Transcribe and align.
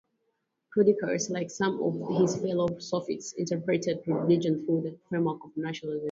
Prodicus, 0.71 1.29
like 1.29 1.51
some 1.51 1.79
of 1.79 2.19
his 2.21 2.35
fellow 2.37 2.75
Sophists, 2.79 3.33
interpreted 3.33 4.01
religion 4.07 4.65
through 4.65 4.81
the 4.81 4.97
framework 5.07 5.43
of 5.43 5.55
naturalism. 5.55 5.99